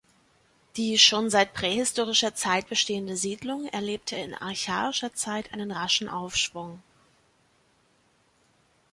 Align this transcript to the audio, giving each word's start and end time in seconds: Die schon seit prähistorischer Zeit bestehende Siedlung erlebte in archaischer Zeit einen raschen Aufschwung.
Die 0.77 0.97
schon 0.97 1.29
seit 1.29 1.53
prähistorischer 1.53 2.33
Zeit 2.33 2.67
bestehende 2.67 3.15
Siedlung 3.15 3.67
erlebte 3.67 4.15
in 4.15 4.33
archaischer 4.33 5.13
Zeit 5.13 5.53
einen 5.53 5.69
raschen 5.71 6.09
Aufschwung. 6.09 6.81